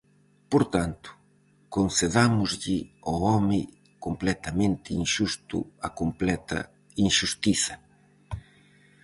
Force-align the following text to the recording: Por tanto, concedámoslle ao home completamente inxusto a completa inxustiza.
Por 0.51 0.63
tanto, 0.75 1.09
concedámoslle 1.75 2.77
ao 3.07 3.15
home 3.29 3.59
completamente 4.05 4.89
inxusto 5.01 5.57
a 5.87 5.89
completa 5.99 6.59
inxustiza. 7.05 7.75